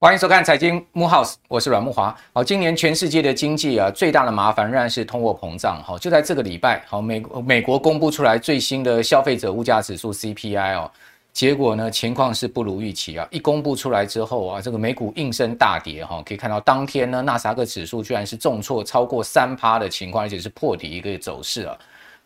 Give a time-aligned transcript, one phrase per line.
[0.00, 2.16] 欢迎收看财经木 house，我是阮木华。
[2.32, 5.82] 好，今年全世界的经济啊，最大的麻烦仍然是通货膨胀。
[5.82, 10.88] 好，就在这个礼拜，好，美美国公布出来最新的消费者物价指数 CPI 哦，
[11.32, 13.26] 结果呢，情况是不如预期啊。
[13.32, 21.76] 一公布出来之后啊，这个美股应声大跌哈，可以看到当天呢，纳斯达克指数居然是重挫超过三趴的情况，而且是破底一个走势啊。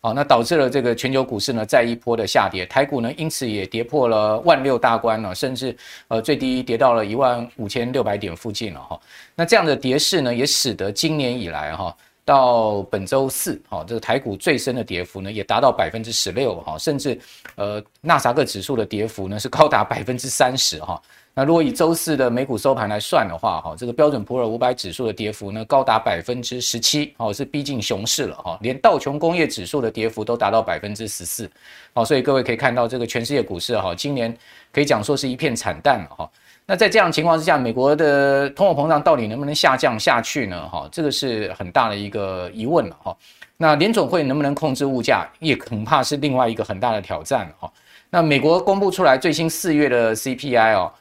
[0.05, 5.73] 好，那导致了这个全球股市呢再一波的下跌，台股呢因此也跌破了万六大关了，甚至
[6.09, 8.99] 呃最低跌到了一万五千六百点附近了哈。
[9.33, 11.95] 那这样的跌势呢，也使得今年以来哈
[12.25, 17.17] 到本周四哈这个台股最深的跌幅呢也达到百分之十六哈，甚至
[17.55, 21.01] 呃纳斯克指数的跌幅呢是高达百分之三十哈。
[21.35, 31.49] 那如果以周四的美股收盘来算的话，哈，这个标准普尔五百指数的跌幅呢，高达百分之十七，哦，是逼近熊市了，哈，连道琼工业指数的跌幅都达到百分之十四，
[31.91, 34.31] 好，所以各位可以看到，这个全世界股市，哈，今年
[34.71, 36.29] 可以讲说是一片惨淡了，哈。
[36.67, 40.69] 那在这样情况之下，美国的通货膨胀到底能不能下降下去呢？
[40.69, 43.17] 哈，这个是很大的一个疑问了，哈。
[43.57, 47.71] 那联总会能不能控制物价，也恐怕是另外一个很大的挑战，哈。
[48.11, 50.93] 那美国公布出来最新四月的 CPI 哦。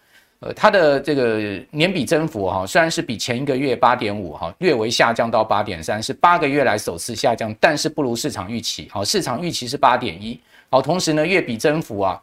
[0.42, 8.88] 呃，它的这个年比增幅哈，虽然是比前一个月八点五哈，略微下降到八点三，是八个月来首次下降，但是不如市场预期。
[8.90, 10.38] 好，市场预期是八点一。
[10.68, 12.20] 好，同时呢，月比增幅啊，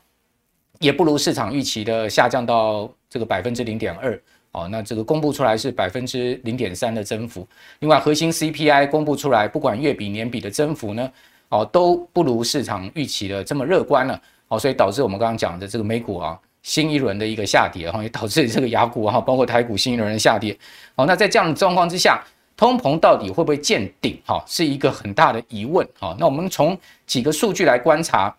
[0.79, 4.21] 也不如市场预期的下降到这个百分之零点二。
[4.51, 7.47] 哦，那这个公布出来是百分之零点三的增幅。
[7.79, 11.09] 另外，核心 CPI 公布出来，不管月比年比的增幅呢，
[11.47, 14.21] 哦，都不如市场预期的这么乐观了。
[14.49, 16.37] 哦，所以导致我们刚刚讲的这个美股啊。
[16.69, 20.55] 新一轮的一个下跌，哈，也导致这个雅股哈，包括台股新一轮的下跌。
[20.95, 22.23] 好，那在这样的状况之下，
[22.55, 24.21] 通膨到底会不会见顶？
[24.23, 25.83] 哈，是一个很大的疑问。
[25.99, 28.31] 哈，那我们从几个数据来观察，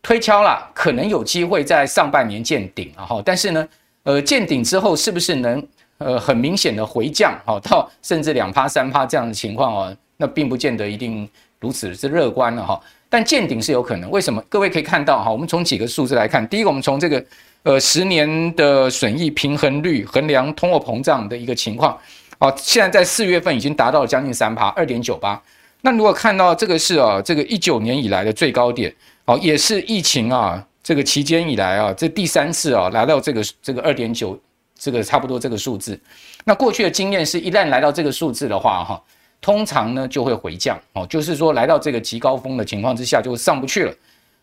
[0.00, 3.04] 推敲了，可能有机会在上半年见顶啊。
[3.04, 3.68] 哈，但是呢，
[4.04, 5.68] 呃，见顶之后是不是能
[5.98, 7.38] 呃很明显的回降？
[7.44, 11.28] 哈，到甚至两趴三趴这样的情况哦，那并不见得一定
[11.60, 12.80] 如此之乐观了哈。
[13.10, 14.10] 但见顶是有可能。
[14.10, 14.42] 为什么？
[14.48, 17.22] 各位可以看到哈，我们从几个数字来看，第一个，我们从这个。
[17.64, 21.98] 呃，十年的损益平衡率衡量通货膨胀的一个情况，
[22.38, 25.42] 啊，现在在四月份已经达到了将近三趴，二点九八。
[25.80, 28.94] 那如果看到这个是啊，这个一九年以来的最高点，
[29.24, 34.38] 好，也是疫情啊这个期间以来啊，这第三次啊来到这个这个二点九，
[34.78, 35.98] 这个差不多这个数字。
[36.44, 39.02] 那过去的经验是一旦来到这个数字的话，哈，
[39.40, 43.94] 通常呢就会回降，哦，就是说来到这个极高峰的情况之下就上不去了。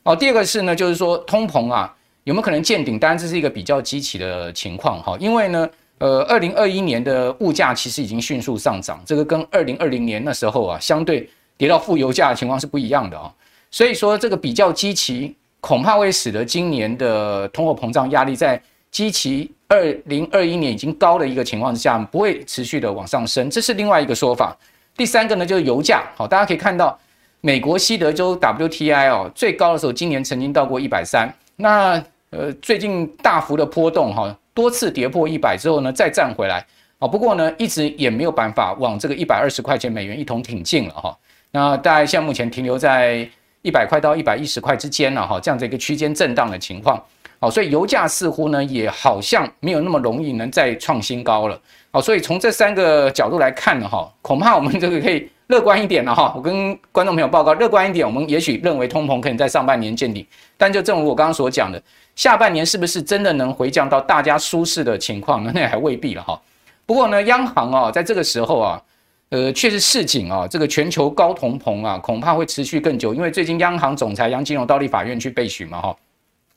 [0.01, 1.95] 哦，第二个是呢，就是说通膨啊。
[2.23, 2.99] 有没有可能见顶？
[2.99, 5.67] 当然这是一个比较积极的情况哈，因为呢，
[5.97, 11.27] 呃，二零二一年的物价其实已经迅速上涨，这个跟二零二零年那时候啊，相对
[11.57, 13.33] 跌到负油价的情况是不一样的啊。
[13.71, 18.61] 所以说这个比较积极，恐怕会使得今年的通货膨胀压力在
[18.91, 24.55] 基期二零二一年已经高的一个情况之下，不会持续的往上升，这是另外一个说法。
[24.95, 26.99] 第三个呢，就是油价，好，大家可以看到
[27.39, 31.33] 美国西德州 WTI 哦，最高的时候今年曾经到过一百三。
[31.61, 36.65] 那呃，最近大幅的波动哈，多次跌破一百之后呢，再站回来
[36.97, 37.07] 啊。
[37.07, 41.17] 不过呢，一直也没有办法往这个一百二十块钱美元一桶挺进了哈。
[41.51, 43.29] 那大概现在目前停留在
[43.61, 47.01] 一百块到一百一十块之间了哈，这样的一个区间震荡的情况。
[47.39, 51.59] 好，所以油价似乎呢，也好像没有那么容易能再创新高了。
[51.91, 55.29] 好，所以从这三个角度来看呢，哈，恐怕我们这个可以。
[55.47, 60.25] 乐观一点了哈，我跟观众朋友报告，乐观一点，我们也许认为通膨可以在上半年见顶，
[60.55, 61.83] 但就正如我刚刚所讲的，
[62.15, 65.51] 下半年是不是真的能回降到大家舒适的情况呢？
[65.53, 66.41] 那还未必了哈。
[66.85, 68.81] 不过呢，央行啊，在这个时候啊，
[69.27, 75.97] 呃，确实示警啊，这个全球高通膨啊，恐怕会持续更久，因为最近央行总裁杨金龙到立法院去备询嘛哈，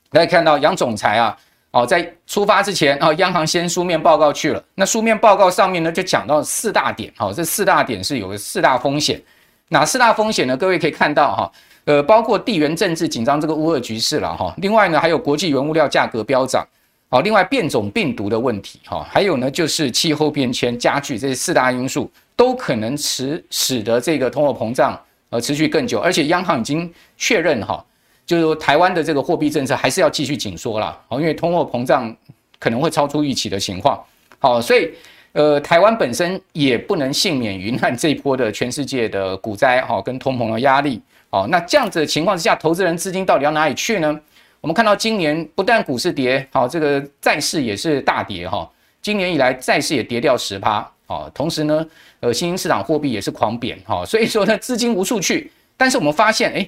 [0.09, 1.37] 大家看到杨总裁啊。
[1.75, 4.63] 好，在出发之前啊，央行先书面报告去了。
[4.75, 7.11] 那书面报告上面呢，就讲到四大点。
[7.17, 9.21] 好，这四大点是有四大风险。
[9.67, 10.55] 哪四大风险呢？
[10.55, 11.51] 各位可以看到哈，
[11.83, 14.55] 呃，包括地缘政治紧张这个乌俄局势了哈。
[14.59, 16.65] 另外呢，还有国际原物料价格飙涨。
[17.09, 24.97] 好，另外变种病毒的问题哈，还有呢就是气候变迁加剧，这四大因素都可能使使得这个通货膨胀
[25.29, 25.99] 呃持续更久。
[25.99, 27.83] 而且央行已经确认哈。
[28.25, 32.15] 就是说，台湾的这个货币政策还是要继续紧缩啦，哦，因为通货膨胀
[32.57, 34.03] 可能会超出预期的情况，
[34.39, 34.91] 好，所以
[35.33, 40.99] 呃，台湾本身也不能幸免于难这一波的全世界的股灾，哈，跟通膨的压力，
[41.29, 44.19] 好，那这样子的情况之下，投资人资金到底要哪里去呢？
[44.59, 48.67] 我们看到今年不但股市跌，好，这个债市也是大跌，哈，
[49.03, 51.85] 今年以来债市也跌掉十趴，好，同时呢，
[52.21, 56.67] 呃，新兴市场货币也是狂贬，哈，所以说呢，资金无处去，但是我们发现，哎。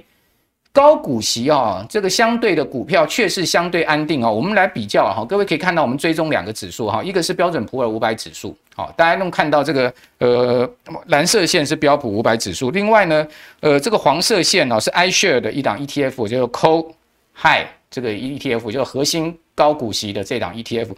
[0.71, 4.29] 高股息啊，这个相对的股票确实相对安定啊。
[4.29, 10.69] 我们来比较哈，各位可以看到，我们追踪两个指数哈，一个是标准普尔五百指数，好，大家能看到这个呃
[11.07, 13.27] 蓝色线是标普五百指数，另外呢，
[13.61, 16.87] 呃这个黄色线呢是 iShare 的一档 ETF，叫做 Co
[17.35, 20.89] High 这个 ETF，就是核心高股息的这档 ETF，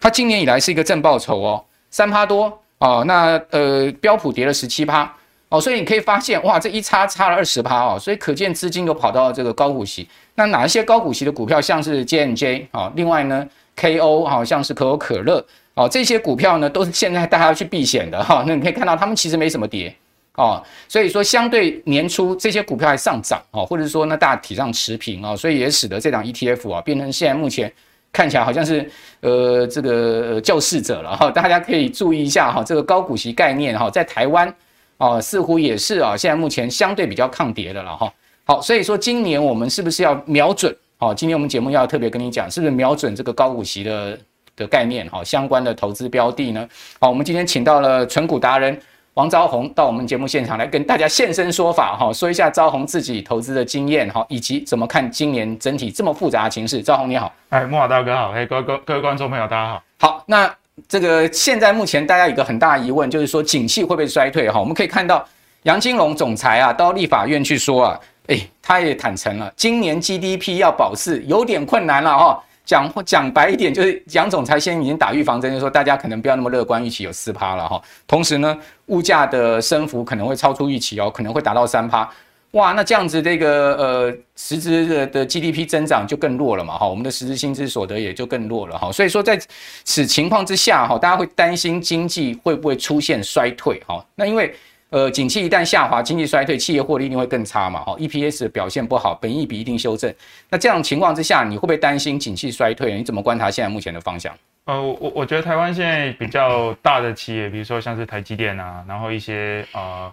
[0.00, 5.12] 它今年以来是一个正报酬哦，三趴多哦，那呃标普跌了十七趴。
[5.48, 10.08] 哦，所以你可以发现，哇，这一差差了二十趴哦，所以可见资金都跑到这个高股息。
[10.34, 13.46] 那哪一些高股息的股票，像是 J&J 啊，另外呢
[13.76, 15.44] ，KO 好像是可口可乐
[15.74, 18.42] 哦，这些股票呢都是现在大家去避险的哈。
[18.44, 19.94] 那你可以看到，他们其实没什么跌
[20.34, 27.72] 哦，所以说相对年初这些股票还上涨哦，或者说呢大体上持平哦，所以也使得这档 ETF 啊变成现在目前
[28.12, 28.90] 看起来好像是
[29.20, 31.30] 呃这个救世者了哈。
[31.30, 34.52] 大家可以注意一下哈，这个高股息概念哈，在台湾。
[34.98, 38.12] 哦，似乎也是啊，现在目前相对比较抗跌的了哈。
[38.44, 40.74] 好，所以说今年我们是不是要瞄准？
[40.96, 44.18] 好，今天我们节目要特别跟你讲，是不是瞄准这个高股息的
[44.56, 45.06] 的概念？
[45.10, 46.66] 哈，相关的投资标的呢？
[46.98, 48.80] 好，我们今天请到了存股达人
[49.14, 56.80] 王昭宏到我们节目现场来跟大家现身说法哈，说一下昭宏自己投资的经验哈，以及怎么看今年整体这么复杂的情势。
[56.80, 59.82] 昭宏你好，哎，慕驊大哥好，哎，各位各各位观众朋友大家好。
[59.98, 60.65] 好，那。
[60.88, 64.50] 这个现在目前大家有一个很大的疑问，就是说景气会不会衰退？
[64.50, 65.26] 哈，我们可以看到
[65.62, 72.42] 杨金龙总裁啊，到立法院去说啊，诶，他也坦诚了，今年 GDP 要保四有点困难了哈。
[72.66, 77.80] 讲讲白一点，就是杨总裁先已经打预防针，就是说大家可能不要那么乐观，预期有四趴了哈。
[78.08, 82.08] 同时呢，物价的升幅可能会超出预期哦，可能会达到三趴。
[82.52, 89.38] 哇，那这样子这个呃实质的的 GDP 增长就更弱了嘛哈，我们的实质薪资所得也就更弱了哈，所以说在
[89.84, 94.02] 此情况之下哈，大家会担心经济会不会出现衰退哈？
[94.14, 94.54] 那因为
[94.88, 100.14] 呃景气一旦下滑，经济衰退，企业获利一定会更差嘛哈，EPS 表现不好，本益比一定修正。
[100.48, 102.94] 那这样情况之下，你会不会担心景气衰退？
[102.94, 104.34] 你怎么观察现在目前的方向？
[104.64, 110.10] 呃，我我觉得台湾现在比较大的企业，比如说像是台积电啊，然后一些呃。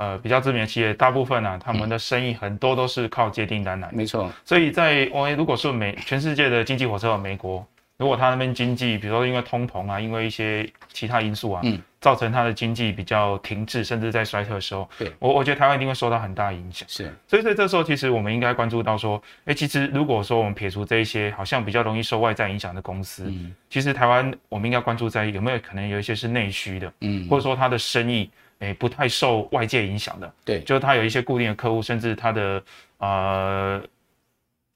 [0.00, 3.94] 呃，比较知名的企业，大部分呢、啊，他们的生意很多都是靠接订单来的。
[3.94, 7.62] 没错，所以在我如果说美全世界的经济火车有美国，
[7.98, 16.88] 如果他那边经济，比如说因为通膨啊，因为一些其他因素啊，嗯，造成他的经济比较停滞，甚至在衰退的时候，对我我觉得台湾一定会受到很大影响。
[16.88, 28.30] 是，所以在这时候，其实我们应该关注到说，哎，其实如果说我们撇除这一些好像比较容易受外在影响的公司，嗯，其实台湾我们应该关注在有没有可能有一些是内需的，嗯，或者说它的生意。
[28.60, 32.62] 诶，不太受外界影响的，对，就是它有一些固定的客户，甚至它的
[32.98, 33.82] 呃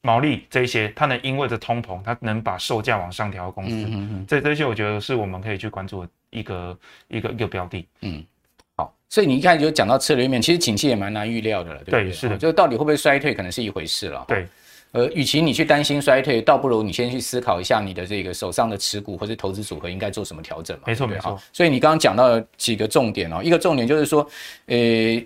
[0.03, 6.79] 毛利这一些，它能因为这通膨，它能把售价往上调的公司，嗯嗯嗯，这这些我觉得是我们可以去关注的一个
[7.09, 8.25] 一个一个标的，嗯，
[8.77, 12.05] 好，所以你一看就讲到策略面，其实景气也蛮难预料的了，对不对？
[12.05, 14.47] 对，是的，就到底会不会衰退，可能是一回事了，对。
[14.95, 20.85] 呃，与其你去担心衰退，倒不如你先去思考一下你的这个手上的持股或者投资组合应该做什么调整嘛。
[20.87, 21.37] 没错，没错。
[21.53, 24.23] 所以你刚刚讲到了几个重点哦，一个重点就是说，
[24.67, 24.77] 呃，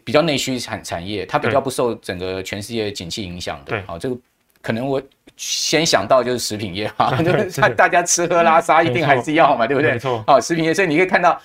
[0.06, 3.72] 比较内需产产业，它比较不受整个全世界景气影响的。
[3.72, 4.16] 对，好，这个
[4.62, 5.02] 可能我
[5.36, 9.92] 先想到就是食品业哈， 就是大家吃喝拉撒一定还是要嘛，对不对？
[9.92, 10.24] 没错。
[10.26, 11.38] 好，食品业，所以你可以看到。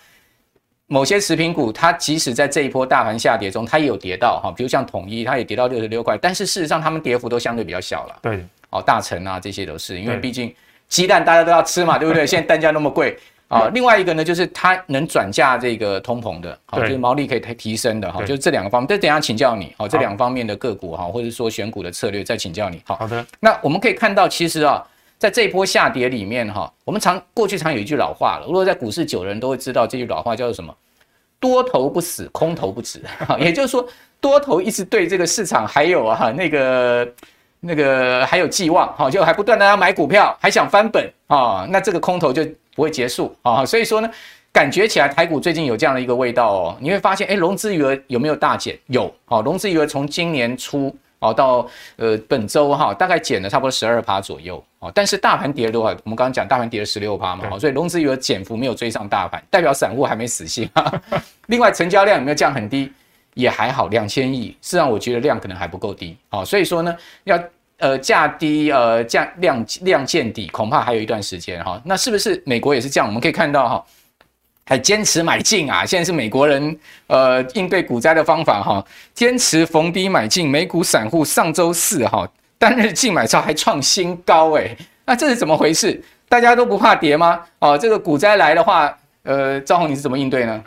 [0.94, 8.20] 某些食品股，它即使在这一波大盘下跌中，它也有跌到哈，比如像统一，它也跌到六十六块，但是事实上它们跌幅都相对比较小了。
[8.22, 10.54] 对，哦，大成啊，这些都是因为毕竟
[10.88, 12.26] 鸡蛋大家都要吃嘛，对不对？
[12.28, 13.72] 现在蛋价那么贵啊。
[13.74, 18.88] 另外一个呢，就是它能转嫁这个通膨的，好，就是毛利可以提提升的哈，就是这两个方面。
[18.88, 22.80] 但等一下请教你，好，这两方面的个股哈，或者说选股的策略再请教你。
[22.86, 23.26] 好，好的。
[23.40, 24.86] 那我们可以看到，其实啊，
[25.18, 30.72] 在这一波下跌里面哈，我们常过去常有一句老话了，如果在股市久的人都会知道这句老话叫做什么？
[31.44, 33.02] 多头不死，空头不止，
[33.38, 33.86] 也就是说，
[34.22, 37.06] 多头一直对这个市场还有啊那个
[37.60, 44.10] 那个还有寄望，哈，就还不断的要买股票，还想翻本啊，那这个空头就不会结束啊，所以说呢，
[44.54, 48.80] 感觉起来台股最近有这样的一个味道哦，你会发现，哎，融资余额有没有大减？
[48.88, 50.96] 有，好，融资余额从今年初。
[51.24, 55.98] 哦，到呃本周哈，大概减了差不多十二趴左右哦，但是大盘跌了多少？
[56.04, 60.70] 我们刚刚讲大盘跌了十六趴嘛，好，所以融资余额减幅没有追上大盘，代表散户还没死心。
[61.48, 62.92] 另外，成交量有没有降很低？
[63.36, 67.42] 也还好，两千亿，事实上我觉得量可能还不够低，好，所以说呢，要
[67.80, 71.82] 呃价低呃降量量见底，恐怕还有一段时间哈。
[71.84, 73.08] 那是不是美国也是这样？
[73.08, 73.86] 我们可以看到哈。
[74.66, 75.86] 还坚持买进啊！
[75.86, 76.78] 现在是美国人
[77.08, 80.50] 呃应对股灾的方法哈，坚持逢低买进。
[80.50, 86.02] 美股散户上周四哈单日净买超还创新高诶，那这是怎么回事？
[86.30, 87.42] 大家都不怕跌吗？
[87.60, 90.64] 哦，这个股灾来的话，呃，赵红你是怎么应对呢？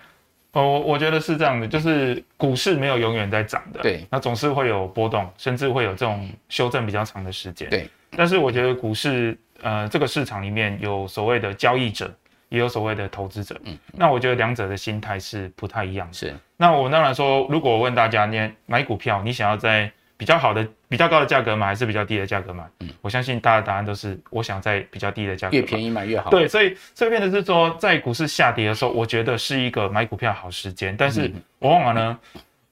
[0.52, 7.88] 哦，我觉得是这样的，就是股市没有永远在涨的，对，那总是会有波动，甚至会有这种修正比较长的时间，对。
[8.16, 12.10] 但是我觉得股市，呃，这个市场里面有所谓的交易者，
[12.48, 16.12] 也有所谓的投资者，嗯，那我觉得两者的心态是不太一样的。
[16.12, 16.34] 是。
[16.56, 22.64] 那我当然说，如果我问大家，你买股票，你想要在比较好的、比较高的价格买，还是比较低的价格买？
[22.80, 26.30] 嗯，我相信大家的答案都是，我想在比较低的价格，越便宜买越好。
[26.30, 30.96] 对，所以这边的是说，在股市下跌的时候，我觉得是一个买股票好时间。
[30.96, 32.18] 但是我往往呢，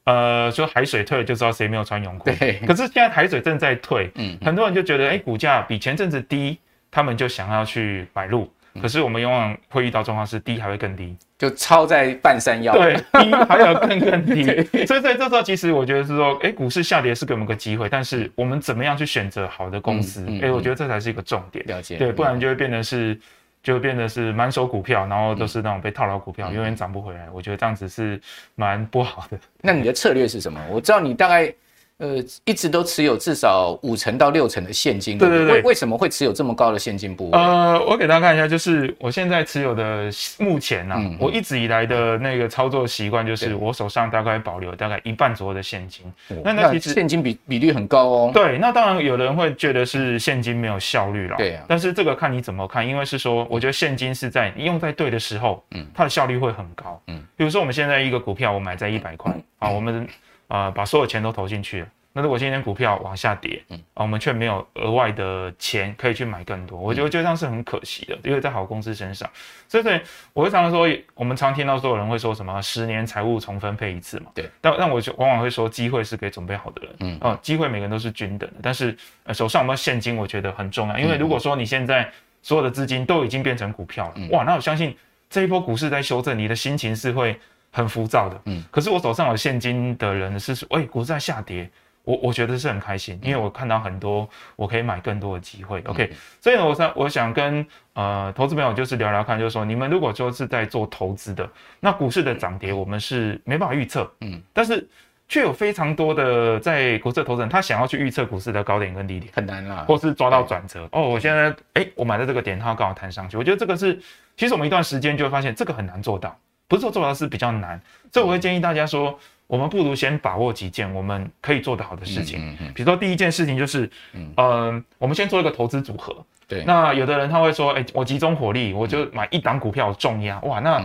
[0.05, 2.31] 呃，说海水退了就知道谁没有穿泳裤。
[2.31, 2.61] 对。
[2.61, 6.59] 可是现在海水正在退，嗯，很多人就觉得，哎，股价比前阵子低，
[6.91, 8.49] 他们就想要去买入。
[8.81, 12.73] 可是我们往往会遇到状况是低还会更低，就超在半山腰。
[12.75, 14.45] 对， 低还有更更低。
[14.85, 20.27] 所以在这时候，其实我觉得是说，哎，股市下跌是给我们个机会，但是我们怎么样去选择好的公司？
[20.43, 21.65] 哎，我觉得这才是一个重点。
[21.67, 21.97] 了解。
[21.97, 23.19] 对，不然就会变得是，
[23.63, 27.29] 就会变得是满手股票，然后都是那种被套牢股票，永远涨不回来。
[27.33, 28.21] 我觉得这样子是
[28.55, 29.39] 蛮不好的。
[29.61, 30.61] 那你的策略是什么？
[30.71, 31.55] 我知道你大概。
[31.99, 35.55] 呃，一直都持有至少五成到六成的现金，对对对。
[35.55, 37.39] 为为什么会持有这么高的现金部位？
[37.39, 46.05] 呃，我给大家看一下，就是我现在持有的目前呢、啊嗯，我一直以来的那个操作习惯就是，我手上大概保留大概一半左右的现金。
[46.43, 48.31] 那那其实现金比比率很高哦。
[48.35, 51.37] 对，那当然有人会觉得是现金没有效率了。
[51.37, 51.65] 对啊。
[51.69, 57.01] 但是这个看你怎么看，因为是说，我觉得现金是在你用在对的时候，嗯，它的效率会很高。
[57.07, 57.23] 嗯。
[57.37, 60.07] 比如说我们现在一个股票，我买在一百块，啊，我们
[60.49, 61.89] 啊把所有钱都投进去了。
[62.17, 69.29] 那如果今天股票往下跌，嗯，啊，我们却没有额外的钱可以去买更多，我觉得这样是很可惜的，因为在好公司身上，
[69.67, 70.01] 所以，所以
[70.33, 82.09] 我会常常说，我们常听到所有人会说什么十年财务重分配一次嘛，对，但但我就往往会说，机会是给准备好的人，嗯，啊，机会每个人都是均等的，但是呃手上有没有现金，我觉得很重要，因为如果说你现在
[82.43, 84.97] 所有的资金都已经变成股票了，哇，那我相信
[85.29, 87.37] 这一波股市在修正，你的心情是会
[87.75, 91.69] 很浮躁的，嗯，可是我手上有现金的人是说，哎，股市在下跌。
[92.07, 95.83] 我我觉得是很开心，因为我看到很多我可以买更多的机会。
[95.87, 101.49] OK，所以呢，我想我想跟呃投资朋友就是聊聊看，就是说你们如果说是在做投资的，
[101.81, 104.87] 那股市的涨跌我们是没办法预测，嗯，但是
[105.29, 110.87] 却有非常多的在股市的投资人，他想要去预测股市的高点跟低点，很难啦，或是抓到转折。
[110.93, 113.99] 哦，我现在哎，我买的这个点，它刚好弹上去，我觉得这个是，
[114.37, 117.81] 其实我们一段时间就会发现这个很难做到，不是说做到是比较难，
[118.13, 119.19] 所以我会建议大家说。
[119.47, 122.41] 我们不如先把握几件我们可以做得好的事情。
[122.41, 126.17] 嗯嗯，比如说第一件事情就是，嗯、呃，我们先做一个投资组合。
[126.49, 126.65] 对。
[126.65, 130.83] 那有的人他会说，哎，我集中火力，我就买一档股票重压，哇，那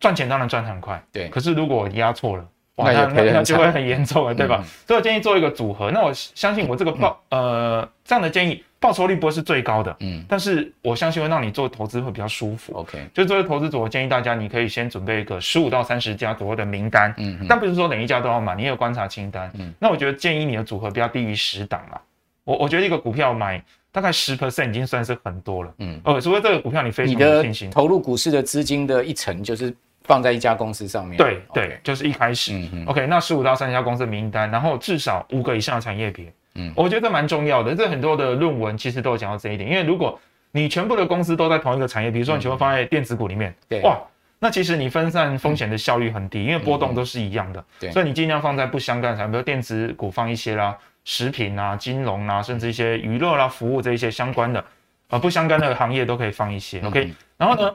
[0.00, 1.00] 赚钱当然赚很快。
[1.12, 1.28] 对。
[1.28, 4.60] 可是如果压错了，哇，那那那就会很严重了，对吧？
[4.62, 5.90] 嗯、所以我建议做一个组合。
[5.90, 8.64] 那我相信我这个报，呃，这样的建议。
[8.80, 12.72] 报酬率不会是最高的，嗯，但是我相信会让你做投资会比较舒服。
[12.78, 22.00] OK，就作为投资者，我建议大家，你可以先准备一个十五到三十家左右的名单，嗯，但不是说每一家都要买，你也有观察清单，嗯，那我觉得建议你的组合不要低于十档了。
[22.44, 36.32] 我我觉得一个股票买大概十 percent 已经算是很多了，嗯，呃，除非这个股票你非常有信心，投入股市的资金的一成就是放在一家公司上面，对对，就是一开始，嗯 OK，那十五到三十家公司名单，然后至少五个以上的产业别。
[36.54, 37.74] 嗯，我觉得这蛮重要的。
[37.74, 39.68] 这很多的论文其实都有讲到这一点。
[39.68, 40.18] 因为如果
[40.52, 43.96] 你全部的公司都在同一个产业，比如说你全部放在电子股里面，对，哇，
[44.40, 47.64] 那其实你分散风险的效率很低，因为波动都是一样的。
[47.78, 54.64] 对，所以你尽量放在不相干的产业，比如电子股放一些啦，食品啊、金融啊，甚至一些娱乐啦、服务这一些相关的，
[55.08, 56.80] 啊，不相干的行业都可以放一些。
[56.80, 57.72] OK，然后呢，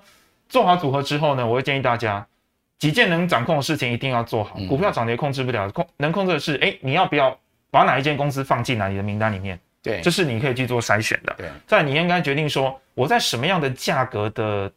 [0.50, 2.28] 做好组合之后呢，我会建议大家
[2.78, 4.58] 几件能掌控的事情一定要做好。
[4.68, 7.38] 股票涨跌控制不了，控能控制的是，哎，你要不要？
[7.76, 9.60] 把哪一间公司放进来你的名单里面？
[9.84, 11.36] 对，这是你可以去做筛选的。
[11.38, 14.72] 对，在你应该决定说，我在什么样的价格的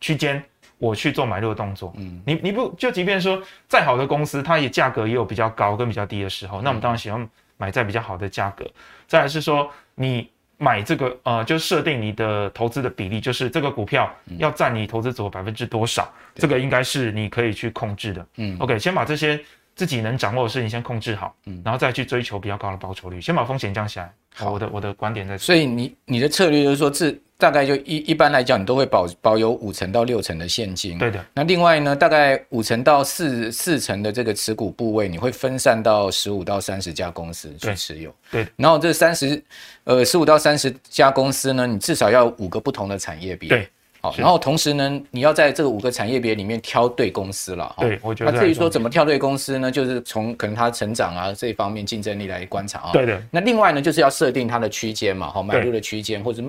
[0.00, 0.42] 区间，
[0.76, 1.92] 我去做买入的动作。
[1.96, 8.68] 嗯，你你不就即便说再好的公司，它也价格也有比较高跟比较低的时候，那我们当然喜欢买在比较好的价格。
[9.06, 18.26] 再来是说，你买这个呃，就设定你的投资的比例，就是这个股票要占你投资组合百分之多少，这个应该是你可以去控制的。
[18.38, 19.40] 嗯，OK，先把这些。
[19.74, 24.12] 自己能掌握的事情先控制好，嗯，然后再去追求比较高的报酬率，先把风险降下来。
[24.34, 25.44] 好，我的我的观点在这。
[25.44, 30.96] 所以你你的策略就是说，这大概就一一般来讲，你都会保保有五成到六成的现金。
[30.98, 31.24] 对的。
[31.34, 38.14] 那另外呢，大概五成到四四成的这个持股部位，你会分散到十五到三十家公司去持有。
[38.30, 38.46] 对。
[38.56, 39.42] 然后这三十
[39.84, 43.48] 呃十五到三十家公司呢，你至少要五个不同的产业别。
[43.48, 43.68] 对。
[44.02, 47.72] 好，然后同时呢，你要在这个五个产业别里面挑对公司了。
[47.78, 48.32] 对，我觉得。
[48.32, 49.70] 那至于说怎么挑对公司呢？
[49.70, 52.90] 就是从可能它成长啊这一方面竞争力来观察啊。
[52.92, 53.22] 对的。
[53.30, 56.42] 那另外呢，就是要设定它的区间嘛，好，买入的区间或者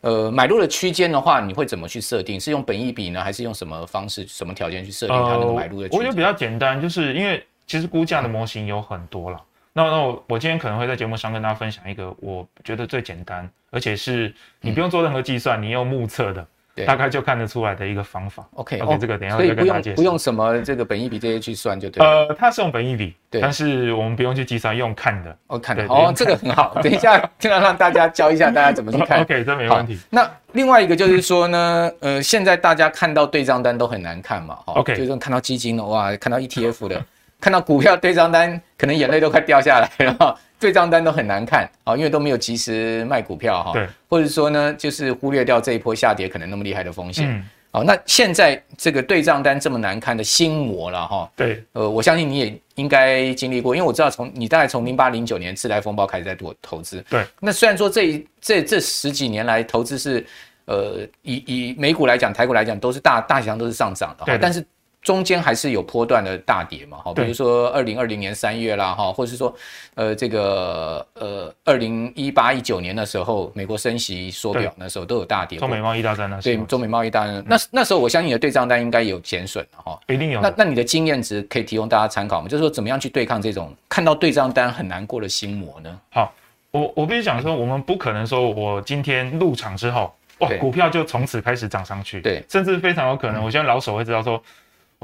[0.00, 2.40] 呃买入的区间的话，你会怎么去设定？
[2.40, 5.98] 是用本益比呢，还是用什么方式、什么条件去设定它那个买入的区间？
[5.98, 9.38] 我觉得比较简单，就是因为其实估价的模型有很多了。
[9.74, 16.46] 那那我我今天可能会在节目上跟大家分享一个我觉得最简单，而且是你不用做任何计算，你用目测的。
[16.86, 18.44] 大概就看得出来的一个方法。
[18.54, 19.96] OK，OK，这个等一下再跟大家介绍。
[19.96, 22.26] 不用什么这个本益比这些去算就对了。
[22.28, 25.36] 呃，它是用本益比，对，但是我们不用去计算，用看的。
[25.46, 25.86] 哦，看的。
[25.86, 26.74] 哦，这个很好。
[26.82, 29.20] 等一下，尽量让大家教一下大家怎么去看。
[29.22, 29.98] OK，这没问题。
[30.10, 34.58] 那另外一个就是说呢，呃，现在大家看到对账单都很难看嘛。
[34.66, 37.04] OK，就是看到基金的哇，看到 ETF 的，
[37.44, 40.40] 看到股票对账单，可能眼泪都快掉下来了。
[40.58, 47.30] 对账单都很难看啊，因为都没有及时卖股票哈，对，或者说呢，就是忽略掉这一波下跌可能那么厉害的风险。
[47.30, 60.24] 嗯，好，那现在这个对账单这么难看的心魔了哈，对，呃，我相信你也应该经历过，因为我知道从你大概从零八零九年次贷风暴开始在做投资，对，那虽然说这这这十几年来投资是
[60.64, 64.64] 呃以以美股来讲，台股来讲都是大大体上都是上涨的，对，但是。
[65.04, 69.54] 中间还是有波段的大跌嘛，哈，比如说二零二零年三月啦，哈，或者是说，
[69.94, 75.58] 呃，这个呃二零一八一九年的时候，美国升息缩表那时候都有大跌。
[75.58, 76.56] 中美贸易大战那时候。
[76.56, 80.40] 对，中美贸易大战，嗯、那那时候我相信你的对账单应该有减损了哈，一定有。
[80.40, 82.48] 那那你的经验值可以提供大家参考吗？
[82.48, 86.00] 就是说怎么样去对抗这种看到对账单很难过的心魔呢？
[86.12, 86.32] 好，
[86.70, 94.42] 我我必须讲说，我们不可能说我今天入场之后，哇，股票就从此开始涨上去，对，甚至非常有可能，我现在老手会知道说。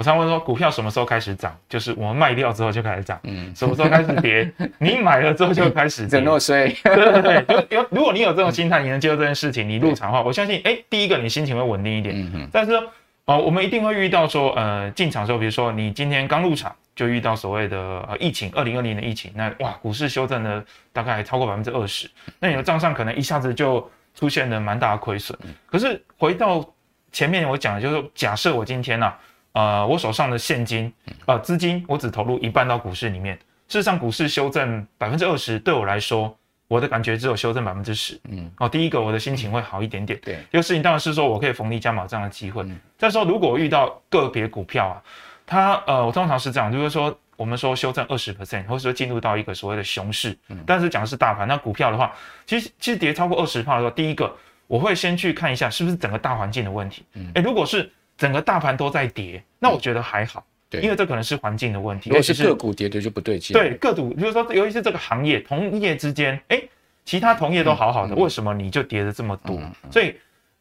[0.00, 1.54] 我常问说，股票什么时候开始涨？
[1.69, 3.21] 就是我们卖掉之后就开始涨。
[3.25, 4.50] 嗯， 什么时候开始跌？
[4.78, 6.09] 你买了之后就开始跌。
[6.16, 6.75] 怎么衰？
[6.83, 12.19] 对对对，有如果你有这种心态，你能接受这件事情，你入场的话，我相信，哎，第一个你心情会稳定一点。
[12.19, 12.49] 嗯嗯。
[12.50, 12.83] 但是说，
[13.26, 17.78] 哦，我们一定会遇到说，呃，进场的时候，比如说你今天刚入场就遇到所谓的
[18.09, 20.64] 呃疫情，二零二零的疫情，那哇，股市修正了
[20.95, 25.38] 大概超过百分之二十，那你的账上可能一下子就出现了蛮大的亏损。
[25.66, 26.66] 可是回到
[27.12, 29.19] 前面我讲的就是，假设我今天呢、啊。
[29.52, 30.92] 呃，我手上的现金，
[31.26, 33.37] 呃，资金，我只投入一半到股市里面。
[33.66, 38.21] 事实上，股市修正百分之二十，对我来说，我的感觉只有修正百分之十。
[38.28, 40.19] 嗯，哦，第一个，我的心情会好一点点。
[40.25, 42.65] 对，这个事情当然是说我可以逢低加码这样的机会。
[42.99, 45.02] 再说，如果遇到个别股票啊，
[45.47, 50.36] 它呃，我通常是这样，就是说，我们说修正二十 percent，或者说进入到一个所谓的熊市，
[50.67, 51.47] 但是讲的是大盘。
[51.47, 52.13] 那股票的话，
[52.47, 54.32] 其实其实跌超过二十趴的时候，第一个
[54.67, 57.04] 我会先去看一下是不是整个大环境的问题。
[57.15, 57.89] 嗯，哎，如果是。
[58.21, 62.11] 整个大盘都在跌，那我觉得还好，对，因为这可能是环境的问题。
[62.11, 63.54] 如果是个股跌的就不对劲。
[63.54, 66.63] 对，个股，比如说，尤其是这个行业同业之间，哎，
[67.06, 69.59] 其他同业都好好的，为什么你就跌的这么多？
[69.91, 70.15] 所以，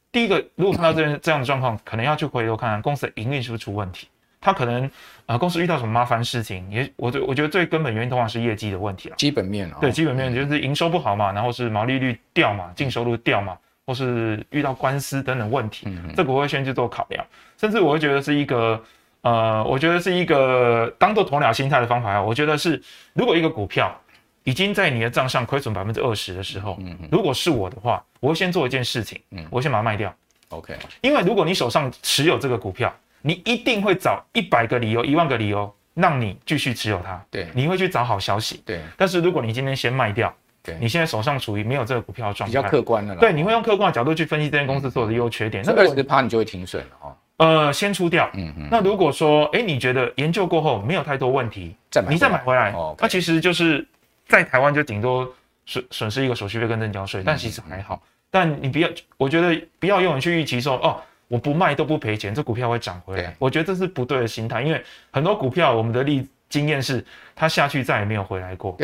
[0.10, 4.08] 第一个，如果看到这这样的状况，可能要去回头看看公司的营运是不是出问题。
[4.41, 4.89] 他可能
[5.26, 6.65] 呃，公司遇到什么麻烦事情？
[6.72, 9.15] 也，我我觉得最根本原因通常是业绩的问题了。
[9.17, 13.58] 基本面啊，对，基本面就是营收不好嘛，然后是毛利率掉嘛，净收入掉嘛。
[13.89, 17.25] 或是遇到官司等等问题，这个我会先去做考量，
[17.58, 18.80] 甚至我会觉得是一个，
[19.21, 22.21] 呃，我觉得是一个当做鸵鸟心态的方法。
[22.21, 22.80] 我觉得是，
[23.13, 23.99] 如果一个股票
[24.43, 30.13] 已经在你的账上亏损百分之二十的时候，嗯如果是我的话，我会先做一件事情，嗯我会先把它卖掉。
[30.49, 37.19] OK，因为如果你手上持有这个股票，你一定会找一百个理由、一万个理由让你继续持有它。
[37.32, 38.62] 对，你会去找好消息。
[38.63, 40.32] 对，但是如果你今天先卖掉。
[40.79, 43.19] 你现在手上处于没有这个股票的状态，比较客观的了。
[43.19, 45.63] 对，你会用客观的角度去分析这间公司所有的优缺点。
[45.65, 47.15] 那二十趴你就会停损了哦。
[47.38, 48.29] 呃，先出掉。
[48.34, 48.67] 嗯嗯。
[48.69, 53.88] 那如果说，哎，你觉得研究过后没有太多问题，再买，你再买回来，那其实就是
[54.27, 55.25] 在台湾就顶多
[55.65, 58.01] 损损失一个手续费跟证交税，但其实还好。
[58.29, 63.36] 但你不要，我觉得不要用你去预期说，哦，我不卖都不赔钱，这股票会涨回来。
[63.39, 66.29] 我觉得这是不对的心态，因为很多股票我们的例子。
[66.49, 68.75] 经验是，他下去再也没有回来过。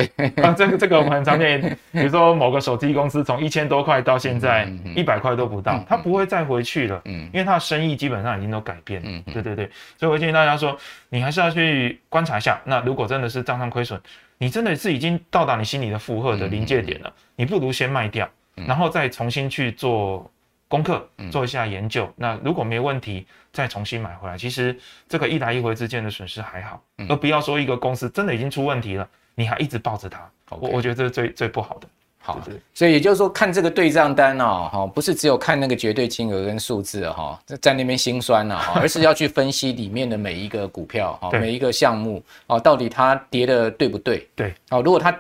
[0.44, 1.60] 啊，这个这个我们很常见，
[1.92, 7.02] 比如说某个手机公司从一千多块到现在一百块都不到，他不会再回去了。
[7.06, 9.02] 嗯，因为他的生意基本上已经都改变。
[9.04, 10.78] 嗯，对对对，所以我建议大家说，
[11.10, 12.62] 你还是要去观察一下。
[12.64, 14.00] 那如果真的是账上亏损，
[14.38, 20.32] 你真的是已经到达你心里的负荷的临界点了，你不如先卖掉，然后再重新去做。
[20.68, 24.38] 功课做一下研究，那如果没问题，再重新买回来。
[24.38, 31.88] 其实这个一来一回之间的损失还好，而不要说一个公司真的已经出问题了，你还一直抱着它，我我觉得这是最最不好的。
[32.18, 32.42] 好，
[32.74, 44.28] 所以也就是说，看这个对账单哦，哈，不是只有看那个绝对金额跟数字哈，在那边心酸了哈， 而是要去分析里面的每一个股票哈，每一个项目哦，到底它跌的对不对？
[44.36, 45.16] 对，哦，如果它。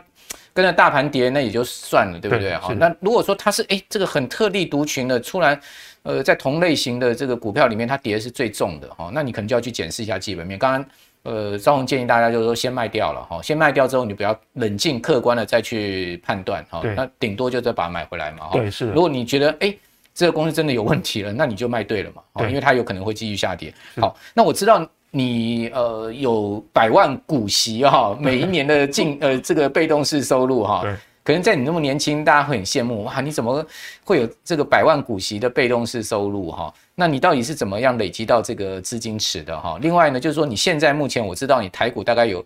[0.55, 2.55] 跟着大盘跌，那也就算了，对不对？
[2.55, 5.59] 好，那如果说它是哎，这个很特立独群的，突然
[6.03, 10.57] 呃，在同类型的这个股票里面，它跌的是最重的哈，那你可能就要去检视一下基本面。
[10.57, 10.85] 刚刚
[11.23, 18.47] 呃，赵宏建议大家就是说先卖掉了哈，先卖掉之后，你不要冷静客观的再去判断哈，那顶多就再把它买回来嘛。
[18.53, 18.85] 对，是。
[18.91, 19.75] 如果你觉得哎，
[20.13, 23.73] 这个公司真的有问题了，那你就卖对了嘛，对，因为它有可能会继续下跌。
[23.99, 24.89] 好，那我知道。
[25.17, 30.83] 你呃有百万股息哈， 每一年的进 呃这个被动式收入哈，
[31.23, 33.65] 可能在你那么年轻，大家会很羡慕哇，你怎么
[34.03, 36.73] 会有这个百万股息的被动式收入哈？
[36.95, 39.77] 那你到底是怎么样累积到这个资金池的哈？
[39.81, 42.43] 另外呢，就是说你现在目前我知道你台股大概有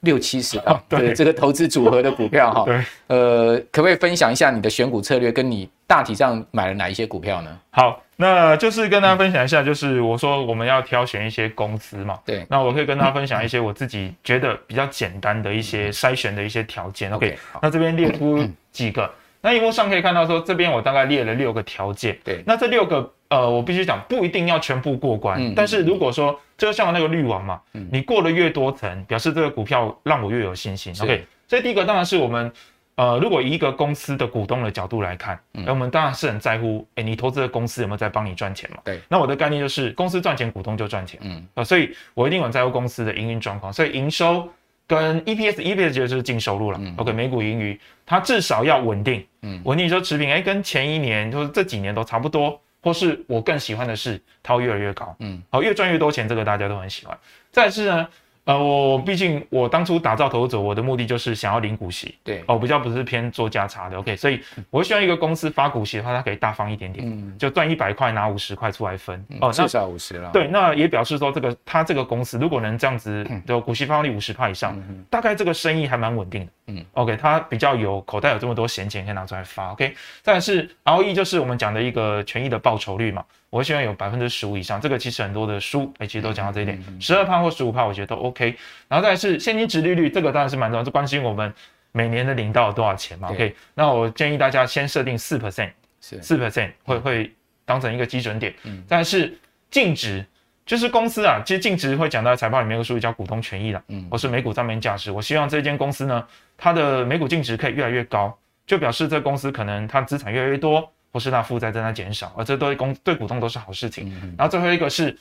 [0.00, 2.66] 六七十档 对这个投资组合的股票哈，
[3.06, 7.58] 呃，可不可以分享一下你的选股策略，跟你大体上买了哪一些股票呢？
[7.70, 7.98] 好。
[8.20, 12.44] 那就是跟大家分享一下，就是我说我们要挑选一些公司嘛，对。
[12.50, 17.10] 那我可以跟大家分享一些我自己觉得比较简单的一些筛选的一些条件。
[17.10, 19.10] OK，那这边列出几个。
[19.40, 22.18] 那荧幕上可以看到说，这边我大概列了六个条件。
[22.22, 22.42] 对。
[22.46, 27.58] 那这六个呃，我必须讲不一定要全部过关，但是如果说就像那个滤网嘛，
[27.90, 30.94] 你过了越多层，表示这个股票让我越有信心。
[31.00, 32.52] OK，所以第一个当然是我们。
[32.96, 38.76] 呃，如果以一个公司的股东的角度来看，嗯，我们当然是很在乎，哎，你投资的公司有没有在帮你赚钱嘛？
[38.84, 39.00] 对。
[39.08, 41.18] 那我的概念就是，公司赚钱，股东就赚钱。
[41.22, 41.46] 嗯。
[41.54, 43.72] 啊，所以我一定很在乎公司的营运状况。
[43.72, 44.46] 所以营收
[44.86, 46.78] 跟 EPS，EPS 就是净收入了。
[46.78, 46.94] 嗯。
[46.98, 49.26] OK，每股盈余，它至少要稳定。
[49.40, 49.62] 嗯。
[49.64, 55.16] 稳定说持平，哎，跟前一年就是这几年都差不多，或是我更喜欢的是，它会越来越高。
[55.20, 55.42] 嗯。
[55.50, 57.16] 好，越赚越多钱，这个大家都很喜欢。
[57.50, 58.06] 再来是呢。
[58.44, 83.24] 呃，我毕竟我当初打造投资者，我的目的就是想要领股息，对，哦，比较不是偏做价差的，OK，所以我希望一个公司发股息的话，它可以大方一点点，嗯，就赚一百块拿五十块出来分，嗯、哦，至少五十了，对，那也表示说这个他这个公司如果能这样子的股息发放率五十块以上，嗯，大概这个生意还蛮稳定的，嗯，OK，它比较有口袋有这么多闲钱可以拿出来发，OK，但是 ROE 就是我们讲的一个权益的报酬率嘛。
[83.50, 88.56] 我希望有百分之十五以上，这个其实很多的书哎、欸，其实都讲到这一点，十二趴或十五趴，我觉得都 OK。
[88.86, 91.52] 然后再来是现金值利率，这个当然是蛮重要，这关心我们
[91.90, 93.28] 每年的领到多少钱嘛。
[93.28, 97.32] OK，那我建议大家先设定四 percent，是四 percent 会会
[97.64, 98.54] 当成一个基准点。
[98.62, 99.36] 嗯，但是
[99.68, 100.24] 净值，
[100.64, 105.10] 就是公司啊，其实净值会讲到财报里面有个术语叫股东权益啦，嗯，或是每股账面价值。
[105.10, 106.24] 我希望这间公司呢，
[106.56, 110.88] 它的每股净值可以越来越高，就表示这公司可能它资产越来越多。
[111.12, 114.10] 或是那负债正在减少，而这对公对股东都是好事情。
[114.38, 115.16] 然后最后一个是，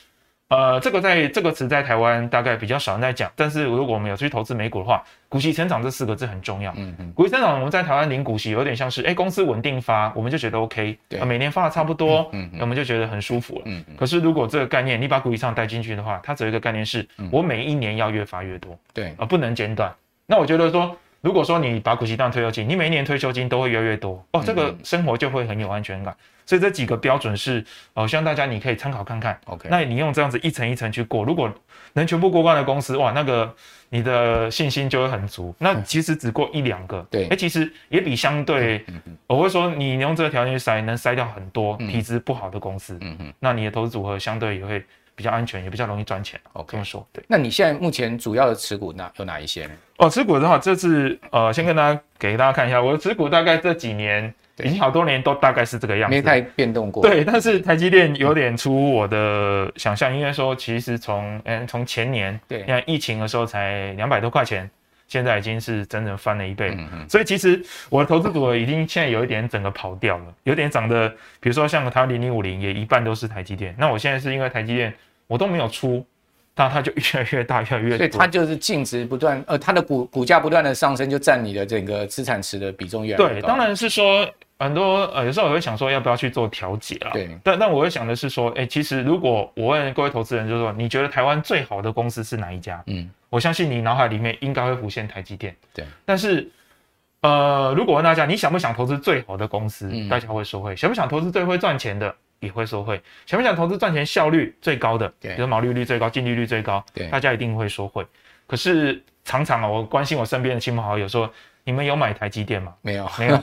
[0.49, 6.73] 呃，这个在这个词在台湾大概比较少人在讲，但是如果我们有去投资美股的话，股息成长这四个字很重要。
[6.75, 13.62] 嗯嗯，股息成长我们在台湾领股息有点像是，哎，公司稳定发，我们就觉得 OK，对，每年发的差不多，嗯，我们就觉得很舒服了。
[13.65, 19.93] 嗯，可是如果这个概念你把股息上带进去的话，它只有一个概念是，我每一年要越发越多，对，而不能间断。
[20.25, 20.95] 那我觉得说。
[21.21, 26.15] 如果说你把股息当退休金，你每一年退休金都会越来越多哦，这个生活就会很有安全感。
[26.45, 29.39] 所以这几个标准是哦，希望大家你可以参考看看。
[29.45, 31.53] OK，那你用这样子一层一层去过，如果
[31.93, 33.53] 能全部过关的公司，哇，那个
[33.89, 35.53] 你的信心就会很足。
[35.60, 38.84] 那其实只过一两个， 对，哎，其实也比相对，
[39.27, 42.97] 我会说你用这个条件去筛，能筛掉很多体质不好的公司。
[43.01, 44.84] 嗯嗯，那你的投资组合相对也会
[45.19, 46.39] 比较安全，也比较容易赚钱。
[46.53, 47.21] OK，这么说，对。
[47.27, 49.71] 那你现在目前主要的持股哪有哪一些呢？
[49.97, 57.03] 哦，持股的话，这次呃，先跟大家给大家看一下，我的持股大概这几年已经好多年都大概是这个样子，没太变动过。
[57.03, 64.69] 对，但是台积电有点出乎我的想象，应该说其实从嗯从前年对，因为疫情的时候才两百多块钱，
[65.10, 66.69] 现在已经是整整翻了一倍。
[66.77, 67.10] 嗯嗯。
[67.10, 71.10] 所以其实我的投资组合已经现在有一点整个跑掉了，有点涨的，
[71.41, 73.75] 比如说像台湾零零五零也一半都是台积电。
[73.77, 74.93] 那我现在是因为台积电
[75.29, 76.05] 我都没有出。
[76.55, 83.47] 那它就越来越大，越来越大，所以它就是净值不断，呃，它的股股价不断的上升，就占你的整个资产池的比重越来越高。
[83.47, 87.11] 对，当然是说很多，呃，有时候我会想说要不要去做调节啊。
[87.13, 92.83] 对，但但我会想的是说，哎、欸，其实如果我问各位投资人，就是说你觉得台湾最好的公司是哪一家？
[92.87, 95.55] 嗯，我相信你脑海里面应该会浮现台积电。
[95.73, 96.45] 对，但是，
[97.21, 102.13] 呃，如果问大家你想不想投资最好的公司，嗯、大家会说会，想不想投资最会赚钱的？
[102.39, 108.06] 也会说会，想不想投资赚钱效率最高的，比如毛利率最高、净利率最高，对，大家一定会说会。
[108.47, 111.30] 可是常常啊，我关心我身边的亲朋好友说，
[111.63, 112.73] 你们有买台积电吗？
[112.82, 113.38] 没有，没有，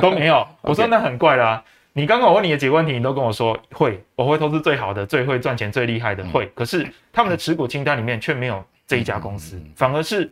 [0.00, 0.46] 都没有。
[0.62, 1.64] 我说那很怪啦、啊。
[1.92, 6.50] 你刚刚我问你的几个问题，你都跟我说会，我会投资最好的、最会赚钱、最厉害的，会。
[6.54, 10.30] 可是他们的持股清单里面却没有这一家公司，反而是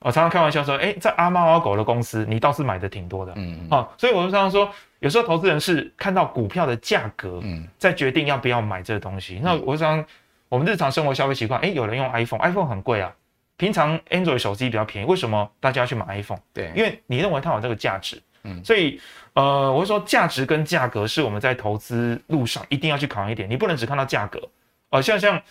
[0.00, 3.70] 我常常开玩笑说，哎，在阿猫阿狗的公司，你倒是买的挺多的，嗯嗯。
[3.70, 4.70] 好，所以我就常常说。
[5.00, 9.36] 有时候投资人是看到股票的价格，嗯，再决定要不要买这个东西。
[9.36, 10.04] 嗯、那我想，
[10.48, 13.14] 我们日常生活消费习惯，哎，有人用 iPhone，iPhone 很贵啊。
[13.58, 16.38] 平常 Android 手机比较便宜，为什么大家要去买 iPhone？
[16.52, 18.20] 对，因为你认为它有这个价值。
[18.44, 19.00] 嗯，所以
[19.32, 24.40] 呃，我会说价值跟价格是我们在投资路上一定要去考量一点，你不能只看到价格。
[24.90, 25.42] 呃，像像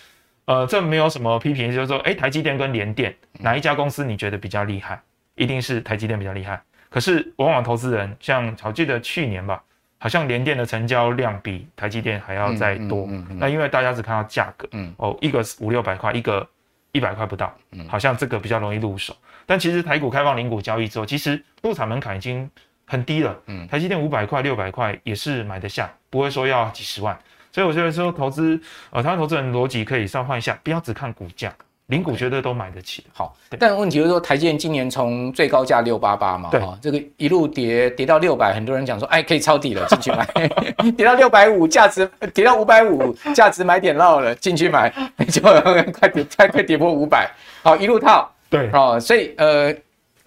[0.46, 5.02] 呃，这没有什么批评，就是说，哎，台积电跟联电哪一家公司你觉得比较厉害？
[5.34, 6.62] 一定是台积电比较厉害。
[6.96, 9.62] 可是往往投资人像我记得去年吧。
[9.98, 16.48] 好像联电的成交量比台积电还要再多，嗯嗯嗯、那因为大家只看到价格，嗯、哦，一个五六百块，一个
[16.92, 19.16] 一百块不到，嗯、好像这个比较容易入手。
[19.48, 22.48] 但其实台股开放零股交易之后，其实入场门槛已经
[22.86, 27.18] 很低了，嗯、台积电五百块、六百块也是买得下，不会说要几十万。
[27.52, 31.52] 所以我觉得说投资，呃，台湾投资人逻辑可以稍换一下，不要只看股价。
[31.88, 33.06] 零股绝对都买得起。
[33.14, 40.26] 好，但问题就是说，台积电今年从最高价六八八嘛，对，这个一路跌跌到六百，很多人讲说，哎，可以抄底了，进去买。
[40.98, 44.92] 跌到六百五，价值跌到五百五，价值买点落了，进去买，
[45.32, 47.30] 就快跌，快快跌破五百，
[47.62, 48.32] 好，一路套。
[48.50, 49.74] 对，哦，所以呃。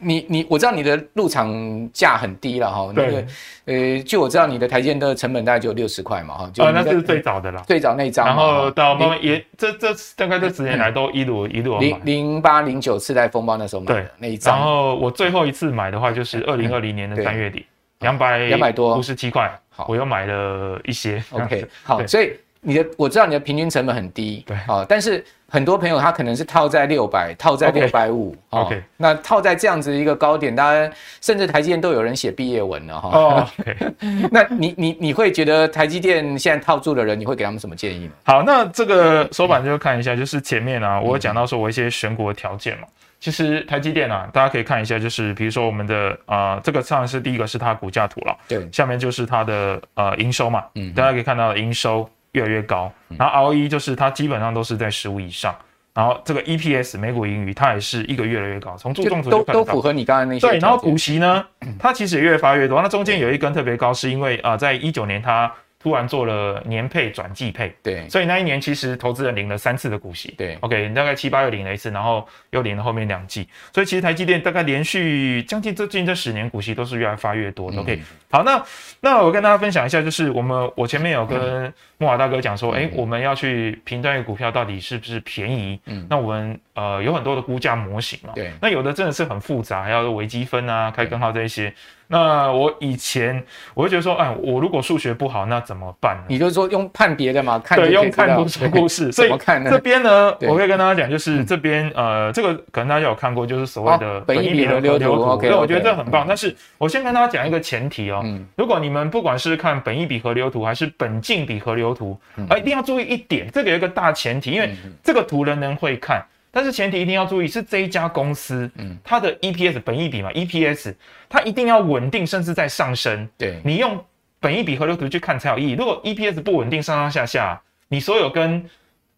[0.01, 3.25] 你你我知道你的入场价很低了哈，那个
[3.65, 17.67] 呃，据我知道你的台积电的成本大概就六十块嘛哈，啊，那是最早的了，最早那一张，然后到慢慢也这这大概这十年来都一路一路零零八零九次贷风暴那时候买的那一张，然后我最后一次买的话就是二零二零年的三月底，
[17.99, 18.97] 两百两百多。
[18.97, 22.33] 五十七块，好，我又买了一些，OK， 好，所以
[22.69, 25.25] 你的我知道你的平均成本很低，对，好，但是。
[25.51, 33.09] 很多朋友他可能是套在六百，套在六百五，OK，那套在这样子一个高点，当然甚至台积电都有人写毕业文了哈。
[33.17, 33.77] 哦，OK，
[34.31, 38.11] 那你你你会觉得台积电现在套住的人，你会给他们什么建议呢？
[38.25, 42.87] 好，那这个手板就看一下，就是前面啊，我讲到说我一些选股的条件嘛。
[43.19, 52.07] 其实台积电啊，大家可以看一下，就是比如说我们的啊、呃，这个上是第一个是它股价图了，对，下面就是它的呃营收嘛，嗯，大家可以看到营收。
[52.33, 55.55] 越来越高，然后 ROE 就是它基本上都是在十五以上，
[55.95, 60.47] 然后这个 EPS 每股盈余它也是一个越来越高，从柱状图都都符合你刚才那些。
[60.47, 61.45] 对，然后股息呢，
[61.79, 65.53] 它其实也越发越多，那中间有一根特别高，是因为啊、呃，在一九年它。
[65.81, 78.61] 突然做了年配转季配，对，所以那一年其实投资人领了三次的股息，对，OK，大概七八月领了一次，然后又领了后面两季，所以其实台积电大概连续将近最近这十年股息都是越来发越多的，OK，好，那
[79.01, 91.73] 那我跟大家分享一下，就是我们我前面有跟慕驊大哥讲说，哎，我们要去评断一个股票到底是不是便宜，嗯，那我们呃有很多的估价模型嘛，对，那有的真的是很复杂，还要微积分啊，开根号这一些。
[92.11, 96.25] 那我以前我会觉得说，哎，我如果数学不好，那怎么办呢？
[96.29, 99.13] 你就是说用判别的嘛，看对，用看图说故事。
[99.13, 105.13] 所以看这边呢，我可以跟大家讲，就是这边呃，这个可能大家有看过，就是所谓的本益比河流图。
[105.21, 106.25] OK，我觉得这很棒。
[106.27, 108.25] 但是我先跟大家讲一个前提哦，
[108.57, 116.25] 如果你们不管是看本益比河流图还是本净比河流图，啊，一定要注意一点，这个有一个大前提，因为这个图人人会看。
[116.51, 120.95] 但是前提一定要注意，是这一家公司，嗯，它的 EPS 本益比嘛，EPS
[121.29, 123.29] 它一定要稳定，甚至在上升。
[123.37, 124.03] 对，你用
[124.41, 125.73] 本益比和流图去看才有意义。
[125.73, 128.65] 如果 EPS 不稳定，上上下下，你所有跟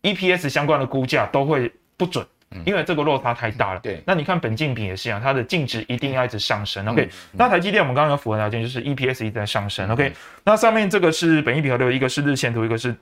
[0.02, 2.26] EPS 相关的估价都会不准，
[2.64, 3.80] 因为这个落差太大了。
[3.80, 6.86] 对，那你看本净比也是一样，它的净值一定要一直上升。
[6.88, 9.88] OK，那台积电我们刚刚有符合条件，就是 EPS 一直在上升。
[9.90, 10.12] OK，
[10.44, 12.94] 那上面这个是本益比河流，一个是日线图，一个是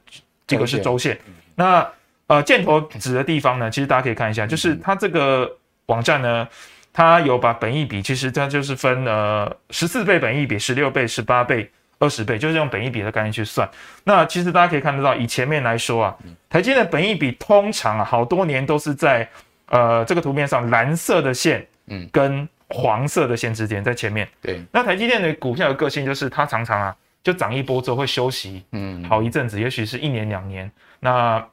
[0.47, 1.19] 这个是周线。
[1.55, 1.87] 那
[2.27, 5.51] 呃，箭头指的地方呢，其实大家可以看一下，就是它这个
[5.87, 6.47] 网站呢，
[6.93, 13.69] 它有把本益比，其实它就是分呃十四倍本益比、十六倍、十八倍、二十倍，就是用本益比的概念去算。
[14.05, 16.17] 那其实大家可以看得到，以前面来说啊，
[16.49, 19.29] 台积电的本益比通常啊，好多年都是在
[19.67, 24.29] 呃这个图片上蓝色的线，嗯，跟黄色的线之间，在前面。
[24.41, 24.63] 对。
[24.71, 30.71] 那台积电的股票的个性就是，它常常啊就涨一波之后会休息，嗯，好一阵子，也许是一年两年。
[31.01, 31.45] 那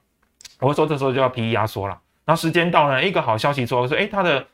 [0.60, 4.46] 我会说这时候就要 PE 压缩了，然后时间到了，一个好消息出来说，哎，它的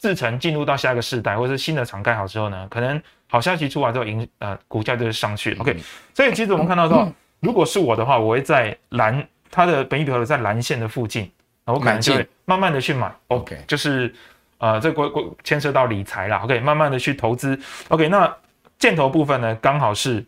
[0.00, 5.60] 制成进入到下一个世代，或者是新的厂盖好之后呢，可能好消息出来之后，盈呃股价就是上去了。
[5.60, 5.76] OK，
[6.14, 11.30] 所以其实我们看到说，如果是我的话，我会在蓝它的本益比在蓝线的附近，
[11.66, 13.12] 我可能就会慢慢的去买。
[13.28, 14.12] OK，就是
[14.58, 15.12] 呃这个
[15.44, 16.38] 牵涉到理财啦。
[16.44, 17.58] OK，慢慢的去投资。
[17.88, 18.34] OK，那
[18.78, 20.24] 箭头部分呢，刚好是。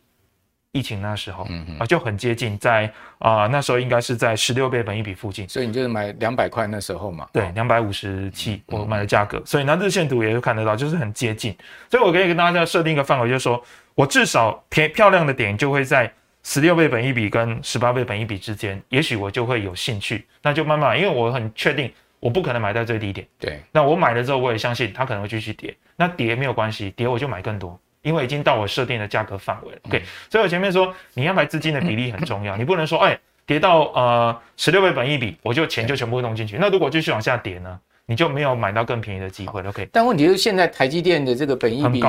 [0.72, 11.54] 疫情那时候，嗯嗯啊，就很接近在，在、呃、啊那时候应该是在十六倍本一比附近，所以你就是买两百块那时候嘛，对，两百五十七我买的价格，所以那日线图也会看得到，就是很接近，
[11.90, 13.62] 所以我可以跟大家设定一个范围，就是说
[13.94, 16.10] 我至少偏漂亮的点就会在
[16.42, 27.78] 十六倍本一比跟十八倍本一比之间，也许我就会有兴趣，那就慢慢，因为我很确定我不可能买在最低点，对，那我买了之后我也相信它可能会继续跌，那跌没有关系，跌我就买更多。
[28.02, 39.88] 因为已经到我设定的价格范围了，OK，、嗯、所以我前面说你安排资金的比例很重要，嗯、 你不能说哎跌到呃十六倍本益比，我就钱就全部弄进去，那如果继续往下跌呢，你就没有买到更便宜的机会了，OK。
[39.92, 42.00] 但问题是现在台积电的这个本益比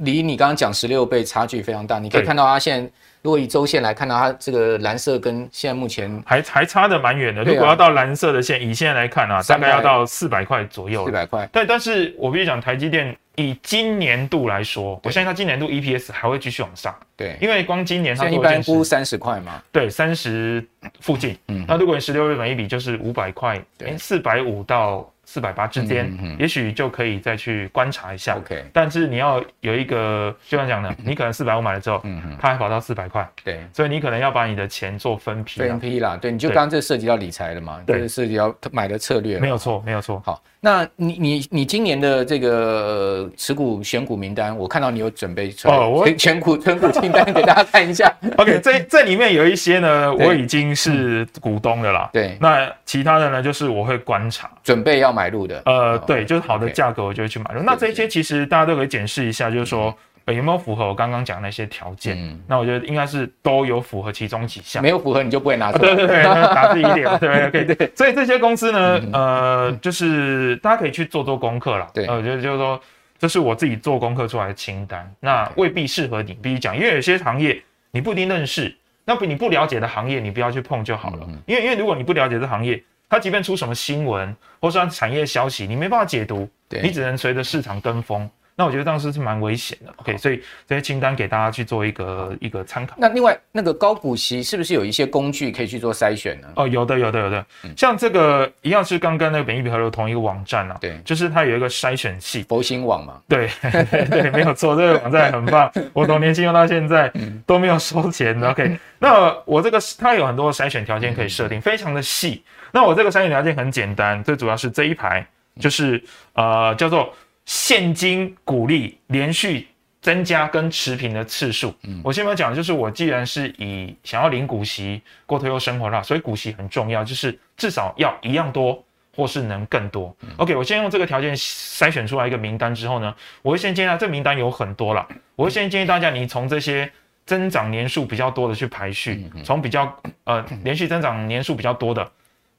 [0.00, 1.98] 离你刚刚讲十六倍差距非常大。
[1.98, 2.90] 你可以看到它现在，
[3.22, 7.42] 如果以周线来看到它这个蓝色跟现在目前还还差的蛮远的。
[7.42, 11.06] 如果要到蓝色的线，以现在来看啊，大概要到四百块左右。
[11.06, 11.48] 四百块。
[11.52, 16.94] 但但是我必须讲，台积电以今年度来说，我相信它今年度 EPS 还会继续往上。
[17.16, 19.62] 对，因为光今年它一般估三十块嘛。
[19.70, 20.66] 对，三十
[21.00, 21.36] 附近。
[21.48, 21.64] 嗯。
[21.68, 25.08] 那如果你十六倍本一比就是五百块，哎，四百五到。
[25.30, 28.34] 四百八之间，也许就可以再去观察一下。
[28.36, 32.02] OK，但是你要有一个，就像讲的，你可能四百五买了之后，
[32.40, 36.18] 它还跑到四百块，对，所以你可能要把你的钱做分批，分批啦。
[36.20, 40.20] 对，你就刚刚这涉及到理财了嘛，对，涉及到买的策略，没有错，没有错。
[40.26, 48.12] 好，那你你你今年的这个持股选股名单，我看到你有准备哦，我选股选股清单给大家看一下。
[48.36, 55.98] OK，这这里面有一些呢，我已经是股东的啦，对，那其他的呢，就是我会观察，准备要买入的，呃。
[56.06, 57.62] 对，就是好的价格，我就会去买入。
[57.62, 59.94] 那这些其实大家都可以检视一下，就是说
[60.32, 62.38] 有没有符合我刚刚讲那些条件。
[62.46, 64.82] 那我觉得应该是都有符合其中几项。
[64.82, 65.94] 没有符合你就不会拿出来。
[65.94, 66.22] 对对对，
[66.54, 67.18] 打自己一点。
[67.18, 67.64] 对。
[67.74, 67.92] 对。
[67.94, 71.88] 所以这些公司呢，呃，就是大家可以去做做功课啦。
[71.94, 72.80] 对，我觉得就是说，
[73.18, 75.10] 这是我自己做功课出来的清单。
[75.20, 81.26] 那未必适合你，必须讲，因为有些行业你不一定认识，那不你不了解的行业，你不要去碰就好了。
[81.46, 86.48] 因为因为如果你不了解这行业，它即便出什么新闻，或是它产业消息，你没办法解读，
[86.82, 88.30] 你只能随着市场跟风。
[88.60, 89.90] 那我觉得当时是蛮危险的。
[89.96, 92.94] OK，所以这些清单给大家去做一个一个参考。
[92.98, 96.48] 那另外那个高股息是不是有一些工具可以去做筛选呢？
[96.56, 97.46] 哦，有的，有的，有的。
[97.64, 100.76] 嗯、像这个一样是刚刚那个本益比和同一个网站啊。
[100.78, 103.14] 对，就是它有一个筛选器，佛心网嘛。
[103.26, 103.48] 对
[104.10, 105.72] 对，没有错，这个网站很棒。
[105.94, 107.10] 我从年轻用到现在
[107.46, 108.50] 都没有收钱的。
[108.50, 112.42] OK，那我这个它有很多筛选条件可以设定，嗯、非常的细。
[112.72, 115.26] 那我这个筛选条件很简单，最主要是这一排
[115.58, 116.02] 就是
[116.34, 117.10] 呃叫做
[117.52, 119.66] 现金股利连续
[120.00, 121.74] 增加跟持平的次数。
[121.82, 128.80] 嗯，我先没有讲，就是我既然是以想要领股息过退休生活啦，所以股息很重要，就是至少要一样多，
[129.16, 130.14] 或是能更多。
[130.20, 136.88] 嗯、OK，我先用这个条件筛选出来一个名单之后呢，我会先建议，这个名单有很多了，我会先建议大家，你从这些
[137.26, 142.08] 增长年数比较多的去排序，从比较呃连续增长年数比较多的。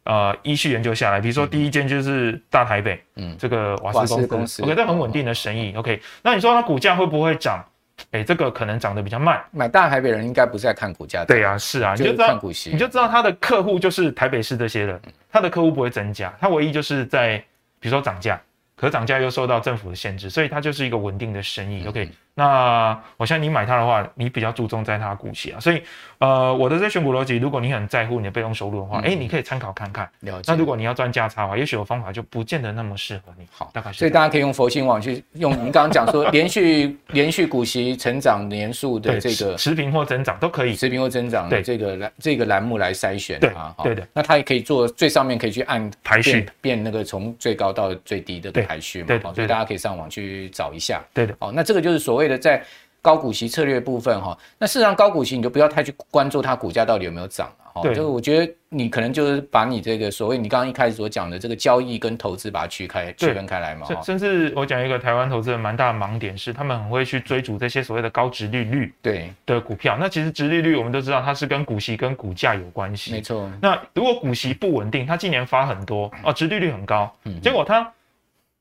[0.04, 6.02] 呃，依序研究下来，比如说第一间就是大台北，嗯，这个瓦斯公司，OK，这很稳定的生意，OK。
[6.24, 7.64] 那你说它股价会不会涨？
[8.12, 9.40] 哎，这个可能涨得比较慢。
[9.52, 15.00] 买大台北人应该不是在看股价，对啊，是啊，你就知道看股息，你就知道他的客户就是台北市这些人，
[15.32, 17.38] 他的客户不会增加，他唯一就是在
[17.80, 18.42] 比如说涨价。
[18.74, 21.86] 可涨价又受到政府的限制，所以它就是一个稳定的生意。
[21.86, 25.60] OK，那我相信你买它的话，你比较注重在它的股息啊。
[25.60, 25.82] 所以，
[26.20, 30.10] 呃，我的这选股逻辑，如果你很在乎你的被动收入的话，哎、嗯，你可以参考看看。
[30.22, 30.52] 了解。
[30.52, 33.46] 那如果你要赚价差的话，也许有方法就不见得那么适合你。
[33.52, 34.00] 好，大概是。
[34.00, 43.40] 所以大家可以用佛心网去用您刚刚讲说 连续连续股息成长年数的这个持平或增长都可以，持平或增长的这个栏这个栏目来筛选。
[43.40, 44.08] 对啊，对的。
[44.14, 49.08] 那它也可以做最上面可以去按排序变那个从最高到最低的排序嘛。
[49.08, 51.02] 对，所以大家可以上网去找一下。
[51.14, 51.36] 对的。
[51.40, 52.64] 好，那这个就是所谓的在
[53.02, 54.38] 高股息策略部分哈。
[54.58, 57.82] 那事实上高股息你就不要太去关注它股价到底有没有涨了哈。
[57.82, 57.96] 对。
[57.96, 63.88] 就是我觉得你可能就是把你这个所谓你刚刚一开始所讲的这个交易跟投资把它区开区分开来嘛。
[64.04, 69.98] 甚至我讲一个台湾投资人蛮大的盲点是，他们很会去追逐这些所谓的高殖利率对的股票。
[70.00, 73.14] 那其实殖利率我们都知道它是跟股息跟股价有关系。
[73.14, 73.50] 没错。
[73.60, 77.92] 那如果股息不稳定，它今年发很多哦，殖利率很高，结果它。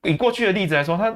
[0.03, 1.15] 以过去的例子来说，它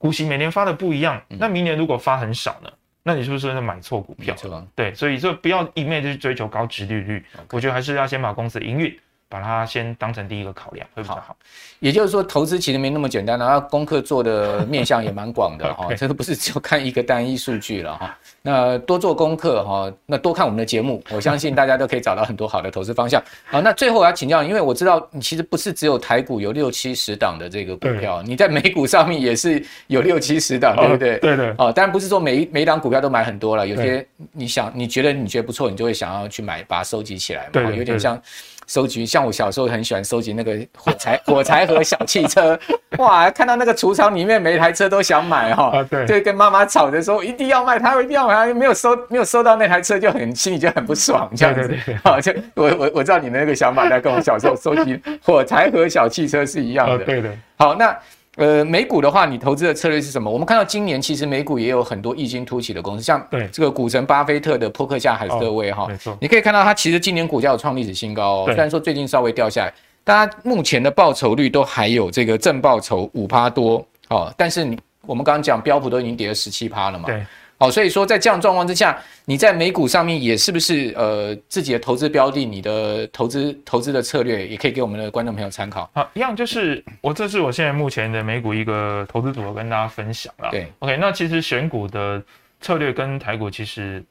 [0.00, 2.72] 股息每年发的不一样，那明年如果发很少呢？
[3.02, 4.34] 那你是不是在买错股票？
[4.34, 8.98] 错，对，所以就不要一昧的去追求高殖利率，我觉得还是要先把公司营运。
[9.30, 11.36] 把它先当成第一个考量会比较好，
[11.78, 18.18] 也就是说，投资其实没那么简单，然后功课做的面向也蛮广的 哈，这个不是只有看一个单一数据了哈。
[18.42, 23.22] 那多做功课哈，那多看我们的节目， 我相信大家都可以找到很多好的投资方向。
[23.44, 31.18] 好，那最后我要请教，因为我知道你其实不是只有台股有六七十档的这个股票，你在美股上面也是有六七十档，对不对？
[31.18, 31.54] 对对。
[31.56, 38.20] 哦，当然不是说每一每档股票都买很多了，有些你想你觉得你觉得不错，你就会想要去买，把它收集起来嘛，对，有点像。
[38.70, 42.56] 收集像我小时候很喜欢收集那个火柴火柴盒小汽车，
[42.98, 43.28] 哇！
[43.28, 57.28] 看到那个橱窗里面每一台车都想买哈、哦，对，就跟妈妈吵着说一定要买它，一定要买它，没有收没有收到那台车就很心里就很不爽这样子，对对对，好，就我我我知道你的那个想法，但跟我小时候收集火柴盒小汽车是一样的，对的。
[57.58, 57.92] 好，那。
[58.36, 60.30] 呃，美股的话，你投资的策略是什么？
[60.30, 69.74] 我们看到今年其实美股也有很多异军突起的公司，像对这个股神巴菲特的波克夏海瑟威哈，没错，你可以看到它其实今年股价有创历史新高哦，虽然说最近稍微掉下来，
[70.04, 77.06] 大家目前的报酬率都还有这个正报酬五趴多哦，但是你我们刚刚讲标普都已经跌了十七趴了嘛。
[77.06, 77.26] 对。
[77.60, 85.88] 好，所以说在这样状况之下，你在美股上面也是不是呃自己的投资标的，你的投资投资的策略也可以给我们的观众朋友参考。
[85.92, 90.48] 好，一样就是我这是我现在目前的美股一个投资组合跟大家分享了。
[90.50, 92.22] 对，OK，那其实选股的
[92.62, 94.02] 策略跟台股其实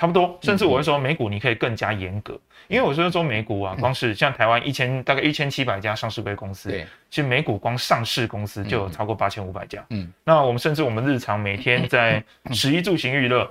[0.00, 2.40] 差不多，甚至我会说美股你可以更加严格。
[2.68, 9.84] 因为我说说美股啊，光是像台湾一千大概一千七百家上市柜公司，对，其实美股光上市公司就有超过八千五百家。
[9.90, 13.46] 嗯，那我们甚至我们日常每天 在食衣住行娱乐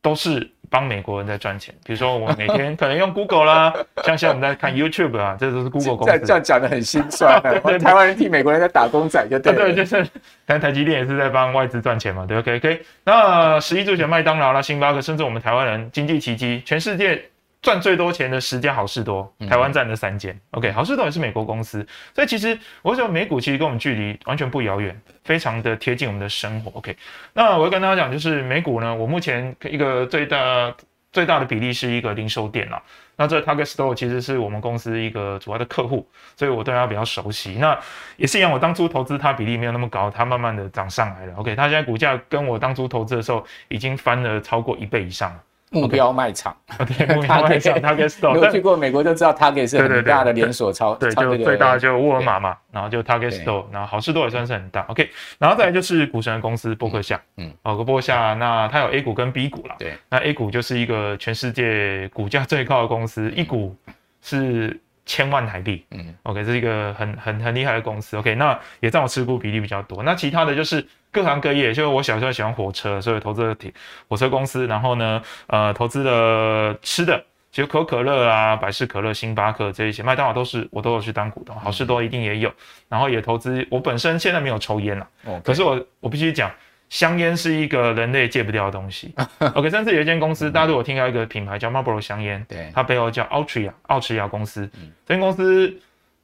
[0.00, 1.74] 都是帮美国人在赚钱。
[1.84, 6.18] 比如说我们每天可能用 Google 啦， 像现在我们在看 YouTube 啊，这都是 Google 公司。
[6.20, 7.38] 这样讲的很心酸。
[7.44, 9.52] 对对，台湾人替美国人在打工仔就对。
[9.52, 10.04] 对，就是，
[10.46, 12.82] 但台积电也是在帮外资赚钱嘛，对，OK OK。
[13.04, 17.22] 那食衣住行，麦当劳啦、星巴克，甚至我们台湾人经济奇迹，全世界。
[17.62, 20.36] 赚最多钱的十家好事多，台湾占了三间。
[20.50, 26.72] OK，好事多也是美国公司，所以其实我觉得美股其实跟我们距离完全不遥远，非常的贴近我们的生活。
[26.72, 26.96] OK，
[27.32, 30.74] 那我会跟大家讲，就是美股呢，我目前一个最大
[31.12, 32.82] 最大的比例是一个零售店啦。
[33.14, 36.04] 那这 Target Store 其实是我们公司一个主要的客户，
[36.34, 37.52] 所以我对它比较熟悉。
[37.60, 37.78] 那
[38.16, 41.34] 也是一样，我当初投资它比例没有那么高，它慢慢的涨上来了。
[41.36, 45.40] OK，它现在股价跟我当初投资的时候已经翻了超过一倍以上了。
[45.72, 46.56] 目标卖场。
[46.86, 48.36] 对， 目标卖场，Target Store。
[48.36, 55.10] 有去过美国就知道，Target 是很大的连锁超，对，就最大的就沃尔玛嘛，然后就 Target Store，然后好事多也算是很大，OK。
[55.38, 63.74] 然后再来就是股神的公司波克夏，嗯，哦，个波克夏，那它有 A 股跟 B 股啦，对，那 A 股就是一个全世界股价最高的公司，一股
[64.20, 68.34] 是千万台币，嗯，OK，这是一个很很很厉害的公司，OK。
[68.34, 70.86] 那也占我持股比例比较多，那其他的就是。
[71.14, 73.70] 各行各业，就是我小时候喜欢火车，所以投资了铁
[74.08, 74.66] 火车公司。
[74.66, 82.50] 然后呢，呃，投资了吃的，其实可口可乐啊、百事可乐、星巴克这一些，麦当劳都是我都有去当股东，好事多一定也有。
[82.88, 85.06] 然后也投资，我本身现在没有抽烟了.
[85.44, 86.50] 可是我我必须讲，
[86.92, 89.14] 香烟是一个人类戒不掉的东西。
[89.54, 94.68] OK，上次有一间公司，大家都有听到一个品牌叫 Marlboro 香烟，对，它背后叫 Altria 奥驰亚公司。
[94.74, 95.74] 嗯、这间公司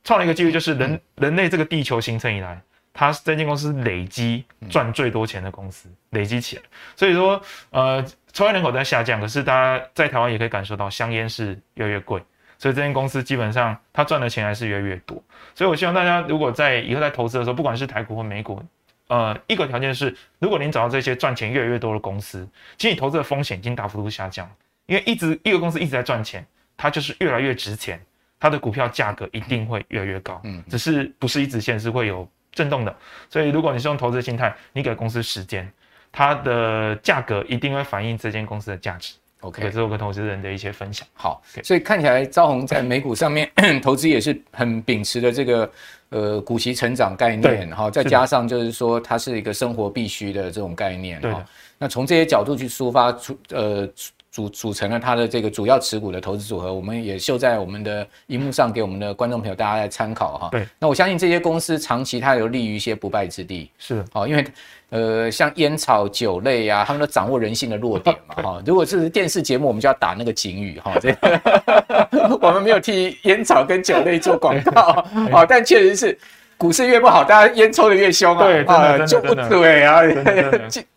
[0.05, 2.61] 创了一个记录，就是人、嗯、人类这个地球形成以来。
[2.93, 6.63] 它这间公司累积赚最多钱的公司，累积起来，
[6.97, 7.41] 所以说，
[7.71, 12.21] 呃，抽烟人口在下降，可是大家在台湾也可以感受到香烟是越来越贵，
[12.59, 15.23] 所以这间公司基本上它赚的钱还是越来越多。
[15.55, 18.61] 所以我希望大家如果在以后在投资的时候，不管是台股或美股，
[19.09, 24.49] 呃，一个条件是，如果您找到这些赚钱越来越多的公司，其实你投资的风险已经大幅度下降，
[24.87, 26.47] 因为一直一个公司一直在赚钱，
[26.77, 28.01] 它就是越来越值钱，
[28.39, 32.29] 它的股票价格一定会越来越高，嗯，只是不是一直线，是会有。
[32.51, 32.97] 震动的，
[33.31, 35.71] 所以如果你是用投资心态，你给公司时间，
[36.11, 39.15] 它的价格一定会反映这间公司的价值。
[39.41, 41.07] OK，这是我跟投资人的一些分享。
[41.13, 43.49] 好.所以看起来昭鋐在美股上面
[43.81, 45.71] 投资也是很秉持的这个
[46.11, 51.45] 呃股息成长概念，哈，再加上就是说它是一个生活必须的这种概念，哈。
[51.79, 53.89] 那从这些角度去抒发出呃。
[54.31, 60.49] 组组成了它的这个主要持股的投资组合，我们也秀在我们的荧幕上，给我们的观众朋友大家来参考哈。
[60.53, 63.71] 对，那我相信这些公司长期它有利于一些不败之地。
[63.79, 64.45] 是，哦，因为
[64.91, 68.63] 呃，像烟草酒类呀、啊，他们都掌握人性的弱点嘛 哈。
[68.65, 70.95] 如果是电视节目，我们就要打那个警语哈。
[71.01, 76.19] 这个 我们没有替烟草跟酒类做广告， 哦，但确实是。
[76.59, 78.45] 股市越不好，大家烟抽的越凶啊！
[78.45, 80.01] 对，啊，就不对啊，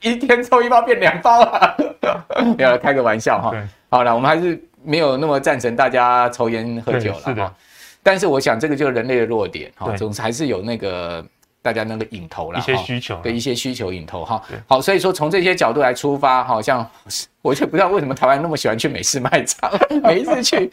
[0.01, 1.78] 一天抽一包变两包啊！
[2.57, 3.53] 没有，开个玩笑哈。
[3.89, 7.53] 好了，我们还是没有那么赞成大家抽烟喝酒了哈。
[8.01, 11.24] 但是我想，这个就是人类的弱点哈，总是还是有那个
[11.62, 14.41] 大家那个瘾头啦，一些需求，对一些需求瘾头哈。
[14.66, 16.84] 好，所以说从这些角度来出发，好像
[17.43, 20.72] 我就不知道为什么台湾那么喜欢去美式卖场， 每一次去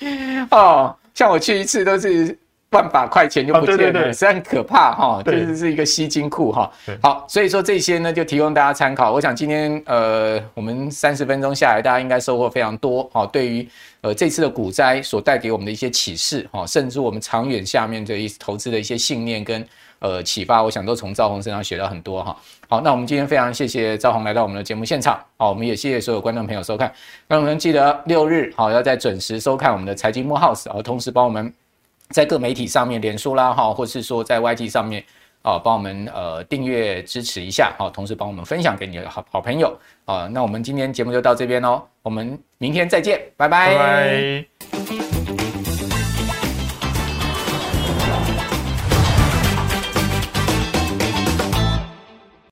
[0.51, 2.39] 哦，像我去一次都是。
[2.71, 6.71] 万把块钱就不见了，哦、对对对，实在很可怕哈，就是是一个吸金库哈。
[7.01, 9.11] 好，所以说这些呢就提供大家参考。
[9.11, 13.25] 我想今天呃，我们三十分钟下来，大家应该收获非常多哈。
[13.27, 13.67] 对于
[14.03, 19.67] 呃这次的股灾所带给我们的一些启示哈，甚至我们长远下面的一投资的一些信念跟
[20.01, 22.37] 呃启发，我想都从昭鋐身上学到很多哈。
[22.69, 25.19] 好，那我们今天非常谢谢昭鋐来到我们的节目现场。
[25.39, 26.93] 好，我们也谢谢所有观众朋友收看。
[27.29, 31.51] 那我们记得六日好要再准时收看我们的财经幕 House，然后同时帮我们。
[32.11, 35.05] 在各媒体上面，脸书啦哈，或是说在 YT 上面，
[35.43, 40.29] 啊，帮我们呃订阅支持一下，好，同时帮我们分享给你的好好朋友啊。
[40.33, 45.08] 那我们今天节目就到这边喽，我们明天再见，拜拜。